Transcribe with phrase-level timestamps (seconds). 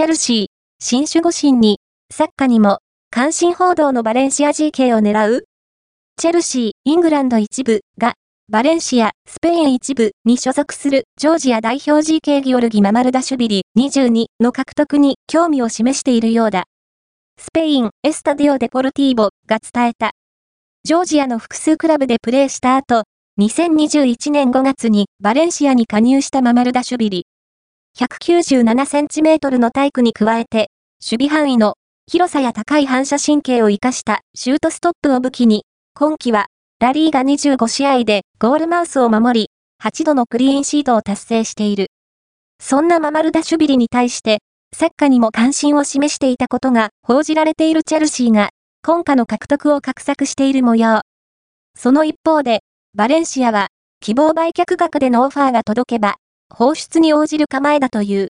[0.00, 0.46] チェルシー、
[0.82, 1.78] 新守護神に、
[2.10, 2.78] サッカーにも、
[3.10, 5.44] 関心報道のバレンシア GK を狙う
[6.16, 8.14] チェルシー、イングランド一部が、
[8.48, 16.64] バレンシア、スペイン一部に所属するジョージア代表 GK ギオルギ・ママルダシュビリ22の獲得に興味を示しているようだ。
[17.38, 20.12] スペイン、エスタディオ・デポルティーボが伝えた。
[20.82, 23.02] ジョージアの複数クラブでプレーした後、
[23.38, 27.26] 2021年5月にバレンシアに加入したママルダシュビリ。
[28.00, 30.70] 197センチメートルの体育に加えて、
[31.04, 31.74] 守備範囲の
[32.10, 35.64] 広さや高い反射神経を活かしたシュートストップを武器に、
[35.94, 36.46] 今季は
[36.80, 39.50] ラリーガ25試合でゴールマウスを守り、
[39.84, 41.88] 8度のクリーンシートを達成している。
[42.58, 44.38] そんなママルダ・シュビリに対して、
[44.74, 48.48] サッカーにも関心を示していたことが報じられているチェルシーが、
[48.82, 51.02] 今夏の獲得を画策している模様。
[51.78, 52.60] その一方で、
[52.94, 53.68] バレンシアは、
[54.00, 56.16] 希望売却額でのオファーが届けば、
[56.54, 58.28] 放出に応じる構えだという。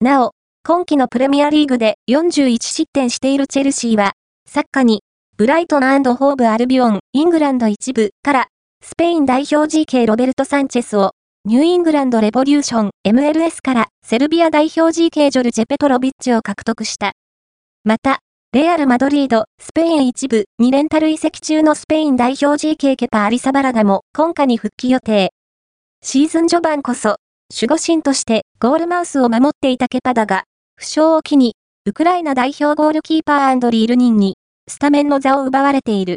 [0.00, 0.32] なお、
[0.64, 4.12] 今季のプレミアリーグで41失点しているチェルシーは、
[4.48, 5.02] サッカーに、
[5.36, 5.82] ブライトン
[6.16, 8.46] ホーブアルビオン、イングランド一部から、
[8.82, 11.12] スペイン代表 GK ロベルト・サンチェスを、
[11.46, 17.12] ニューイングランドレボリューション MLS からセルビア代表 GK ジョルジェ・ペトロビッチを獲得した。
[17.84, 18.18] また、
[18.52, 25.30] レアル・マドリード、スペイン一部にレンタル移籍中のスペイン代表 GK ケパ・アリサバラガも今夏に復帰予定。
[26.02, 27.16] シーズン序盤こそ、
[27.52, 30.44] 守護神としてゴールマウスを守っていたケパだが、
[30.76, 34.36] 負傷を機に、ウクライナ代表ゴールキーパーリー・ルニンに、
[34.68, 36.08] スタメンの座を奪われている。